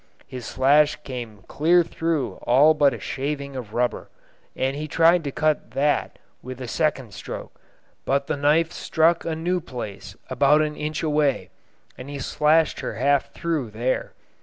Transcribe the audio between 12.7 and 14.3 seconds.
her half through there.